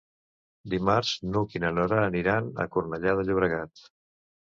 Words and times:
Dimarts 0.73 1.11
n'Hug 1.27 1.53
i 1.59 1.63
na 1.67 1.71
Nora 1.81 2.01
aniran 2.07 2.51
a 2.65 2.69
Cornellà 2.75 3.19
de 3.23 3.31
Llobregat. 3.33 3.89